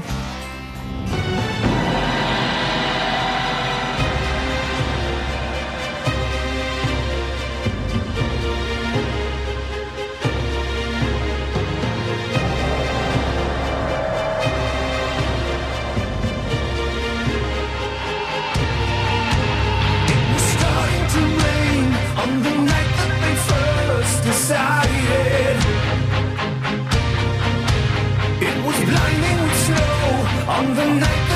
[30.77, 31.26] The night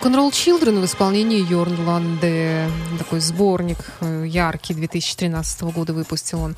[0.00, 2.70] Рок-н-ролл Children в исполнении Йорнланде.
[2.98, 6.56] Такой сборник э, яркий 2013 года выпустил он.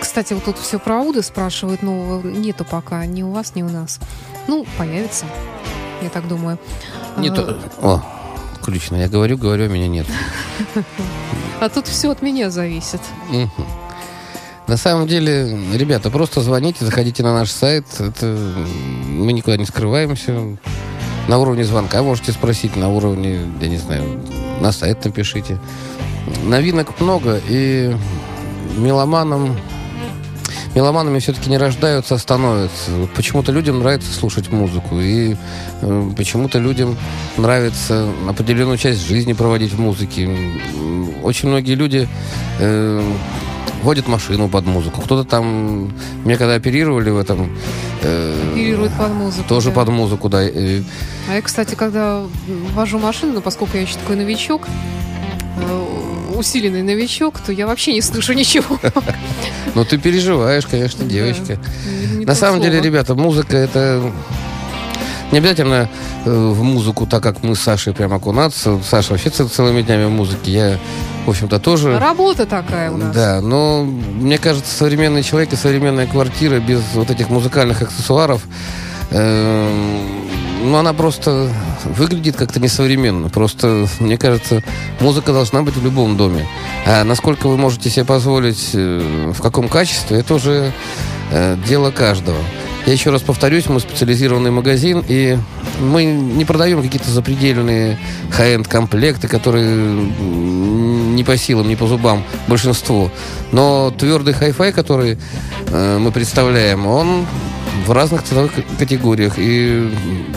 [0.00, 3.68] Кстати, вот тут все про Уда спрашивают, но нету пока ни у вас, ни у
[3.68, 4.00] нас.
[4.48, 5.26] Ну, появится,
[6.02, 6.58] я так думаю.
[7.18, 7.60] Не А, то...
[7.80, 8.02] О,
[8.64, 8.96] ключно.
[8.96, 10.06] Я говорю, говорю, а меня нет.
[11.60, 13.00] А тут все от меня зависит.
[14.66, 17.86] На самом деле, ребята, просто звоните, заходите на наш сайт.
[18.00, 18.26] Это
[19.06, 20.58] мы никуда не скрываемся.
[21.28, 24.20] На уровне звонка можете спросить, на уровне, я не знаю,
[24.60, 25.58] на сайт напишите.
[26.44, 27.94] Новинок много, и
[28.76, 29.56] меломанам
[30.74, 32.90] меломанами все-таки не рождаются, а становятся.
[33.14, 35.36] Почему-то людям нравится слушать музыку, и
[35.80, 36.96] э, почему-то людям
[37.36, 40.28] нравится определенную часть жизни проводить в музыке.
[41.22, 42.08] Очень многие люди
[42.58, 43.12] э,
[43.82, 45.00] водят машину под музыку.
[45.02, 45.92] Кто-то там...
[46.24, 47.56] Меня когда оперировали в этом...
[48.02, 49.48] э, Оперирует под музыку.
[49.48, 49.74] тоже да.
[49.74, 50.42] под музыку, да.
[50.42, 50.82] э,
[51.30, 52.22] А я, кстати, когда
[52.74, 54.62] вожу машину, ну, поскольку я еще такой новичок,
[55.58, 58.78] э, усиленный новичок, то я вообще не слышу ничего.
[59.74, 61.58] Ну, ты переживаешь, конечно, девочка.
[62.26, 64.02] На самом деле, ребята, музыка это
[65.32, 65.88] не обязательно
[66.24, 68.78] э, в музыку, так как мы с Сашей прям окунаться.
[68.88, 70.52] Саша вообще цел- целыми днями в музыке.
[70.52, 70.78] Я,
[71.26, 71.98] в общем-то, тоже.
[71.98, 73.14] Работа такая у нас.
[73.14, 78.42] Да, но мне кажется, современный человек и современная квартира без вот этих музыкальных аксессуаров,
[79.10, 79.70] э,
[80.62, 81.48] ну, она просто
[81.84, 83.28] выглядит как-то несовременно.
[83.28, 84.62] Просто, мне кажется,
[85.00, 86.46] музыка должна быть в любом доме.
[86.86, 90.72] А насколько вы можете себе позволить, э, в каком качестве, это уже
[91.30, 92.38] э, дело каждого.
[92.86, 95.38] Я еще раз повторюсь, мы специализированный магазин, и
[95.80, 97.98] мы не продаем какие-то запредельные
[98.30, 99.74] хай-энд комплекты, которые
[101.14, 103.10] не по силам, не по зубам большинству.
[103.52, 105.18] Но твердый хай-фай, который
[105.68, 107.24] э, мы представляем, он
[107.86, 109.34] в разных ценовых категориях.
[109.38, 109.90] И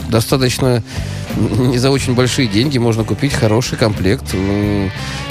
[0.09, 0.81] достаточно
[1.35, 4.23] не за очень большие деньги можно купить хороший комплект.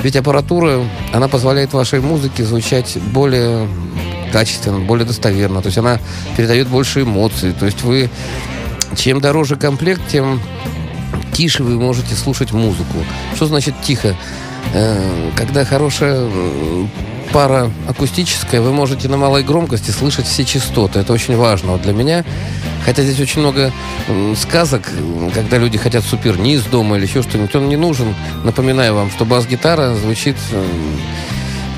[0.02, 3.66] Ведь аппаратура, она позволяет вашей музыке звучать более
[4.32, 5.60] качественно, более достоверно.
[5.62, 5.98] То есть она
[6.36, 7.52] передает больше эмоций.
[7.52, 8.10] То есть вы,
[8.96, 10.40] чем дороже комплект, тем
[11.32, 12.98] тише вы можете слушать музыку.
[13.34, 14.14] Что значит тихо?
[14.74, 16.90] Э, Когда хорошая м,
[17.32, 21.00] пара акустическая, вы можете на малой громкости слышать все частоты.
[21.00, 22.24] Это очень важно вот для меня.
[22.84, 23.72] Хотя здесь очень много
[24.40, 24.88] сказок,
[25.34, 27.54] когда люди хотят супер низ дома или еще что-нибудь.
[27.56, 28.14] Он не нужен.
[28.44, 30.64] Напоминаю вам, что бас-гитара звучит м,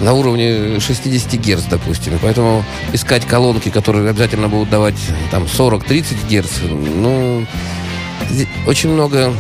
[0.01, 2.19] на уровне 60 Гц, допустим.
[2.23, 4.97] Поэтому искать колонки, которые обязательно будут давать
[5.31, 7.47] там 40-30 Гц, ну,
[8.67, 9.33] очень много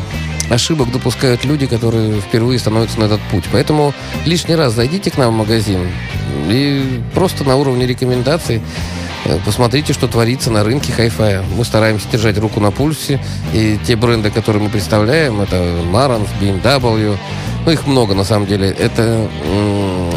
[0.51, 3.45] ошибок допускают люди, которые впервые становятся на этот путь.
[3.53, 3.93] Поэтому
[4.25, 5.89] лишний раз зайдите к нам в магазин
[6.49, 8.63] и просто на уровне рекомендаций
[9.27, 11.45] э, посмотрите, что творится на рынке хай-фая.
[11.57, 13.21] Мы стараемся держать руку на пульсе,
[13.53, 15.57] и те бренды, которые мы представляем, это
[15.93, 17.17] Marantz, BMW,
[17.67, 18.71] ну, их много на самом деле.
[18.71, 19.29] Это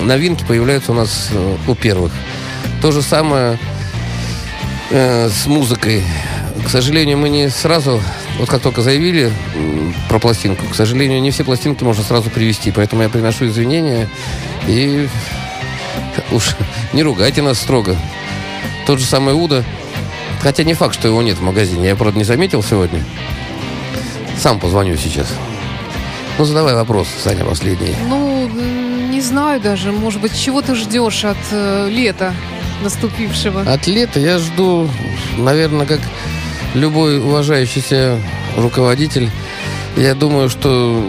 [0.02, 2.12] новинки появляются у нас э, у первых.
[2.82, 3.58] То же самое
[4.90, 6.04] э, с музыкой.
[6.66, 8.02] К сожалению, мы не сразу,
[8.38, 9.32] вот как только заявили
[10.10, 14.10] про пластинку, к сожалению, не все пластинки можно сразу привести, поэтому я приношу извинения
[14.68, 15.08] и
[16.32, 16.56] уж
[16.94, 17.96] не ругайте нас строго.
[18.86, 19.64] Тот же самый Уда,
[20.42, 23.04] хотя не факт, что его нет в магазине, я, правда, не заметил сегодня.
[24.40, 25.28] Сам позвоню сейчас.
[26.38, 27.96] Ну, задавай вопрос, Саня, последний.
[28.08, 28.50] Ну,
[29.22, 32.34] не знаю даже, может быть, чего ты ждешь от э, лета
[32.82, 33.62] наступившего?
[33.62, 34.90] От лета я жду,
[35.38, 36.00] наверное, как
[36.74, 38.20] любой уважающийся
[38.58, 39.30] руководитель,
[39.96, 41.06] я думаю, что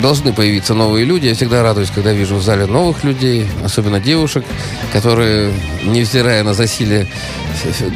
[0.00, 1.26] должны появиться новые люди.
[1.26, 4.44] Я всегда радуюсь, когда вижу в зале новых людей, особенно девушек,
[4.92, 5.52] которые,
[5.84, 7.06] невзирая на засилие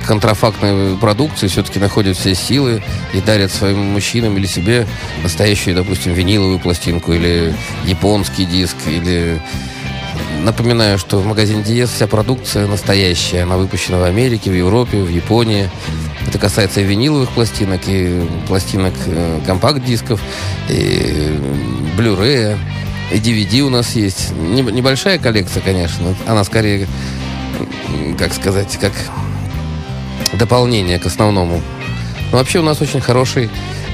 [0.07, 2.83] контрафактной продукции, все-таки находят все силы
[3.13, 4.87] и дарят своим мужчинам или себе
[5.23, 9.41] настоящую, допустим, виниловую пластинку или японский диск, или
[10.45, 13.45] Напоминаю, что в магазине Диез вся продукция настоящая.
[13.45, 15.71] Она выпущена в Америке, в Европе, в Японии.
[16.27, 20.21] Это касается и виниловых пластинок, и пластинок э, компакт-дисков,
[20.71, 21.39] и
[21.99, 22.57] Blu-ray,
[23.13, 24.33] и DVD у нас есть.
[24.33, 26.15] Не- Небольшая коллекция, конечно.
[26.27, 26.87] Она скорее,
[28.19, 28.93] как сказать, как
[30.39, 31.61] дополнение к основному.
[32.33, 33.51] Но вообще у нас очень хороший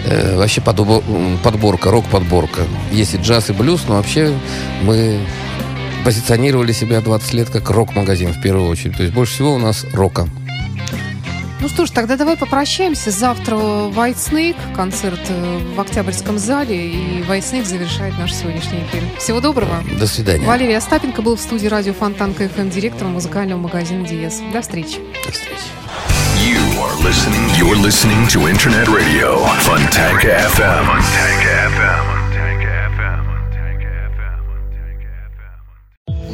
[0.06, 2.62] э, вообще подборка, рок-подборка.
[2.92, 4.32] Есть и джаз, и блюз, но вообще
[4.82, 5.18] мы
[6.04, 8.96] позиционировали себя 20 лет как рок-магазин в первую очередь.
[8.96, 10.26] То есть больше всего у нас рока.
[11.60, 13.10] Ну что ж, тогда давай попрощаемся.
[13.10, 19.02] Завтра White Snake, концерт э, в Октябрьском зале, и White Snake завершает наш сегодняшний эфир.
[19.18, 19.82] Всего доброго.
[19.98, 20.46] До свидания.
[20.46, 24.40] Валерий Остапенко был в студии радио Фонтанка ФМ, директором музыкального магазина Диез.
[24.52, 24.98] До встречи.
[25.26, 25.70] До встречи.
[26.40, 27.44] You are listening.
[27.58, 30.86] You're listening to Internet Radio Fontanka FM.
[30.86, 32.19] Fontanka FM.